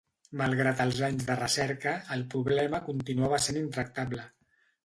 Malgrat 0.39 0.79
els 0.85 1.01
anys 1.07 1.27
de 1.27 1.35
recerca, 1.41 1.93
el 2.17 2.25
problema 2.33 2.83
continuava 2.89 3.43
sent 3.49 3.63
intractable. 3.63 4.27